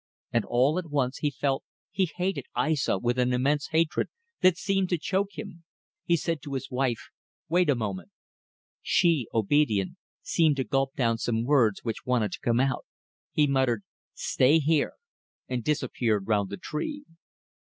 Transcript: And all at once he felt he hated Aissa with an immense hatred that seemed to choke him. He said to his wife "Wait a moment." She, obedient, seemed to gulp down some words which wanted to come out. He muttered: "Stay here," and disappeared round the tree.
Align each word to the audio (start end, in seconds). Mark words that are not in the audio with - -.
And 0.33 0.43
all 0.45 0.79
at 0.79 0.89
once 0.89 1.19
he 1.19 1.29
felt 1.29 1.63
he 1.91 2.09
hated 2.15 2.45
Aissa 2.57 2.97
with 2.97 3.19
an 3.19 3.33
immense 3.33 3.67
hatred 3.67 4.09
that 4.41 4.57
seemed 4.57 4.89
to 4.89 4.97
choke 4.97 5.37
him. 5.37 5.63
He 6.05 6.17
said 6.17 6.41
to 6.41 6.55
his 6.55 6.71
wife 6.71 7.09
"Wait 7.49 7.69
a 7.69 7.75
moment." 7.75 8.09
She, 8.81 9.27
obedient, 9.31 9.97
seemed 10.23 10.55
to 10.55 10.63
gulp 10.63 10.95
down 10.95 11.19
some 11.19 11.45
words 11.45 11.83
which 11.83 12.03
wanted 12.03 12.31
to 12.31 12.39
come 12.39 12.59
out. 12.59 12.87
He 13.31 13.45
muttered: 13.45 13.83
"Stay 14.15 14.57
here," 14.57 14.93
and 15.47 15.63
disappeared 15.63 16.23
round 16.25 16.49
the 16.49 16.57
tree. 16.57 17.05